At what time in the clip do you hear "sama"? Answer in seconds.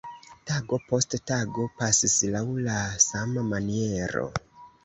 3.07-3.45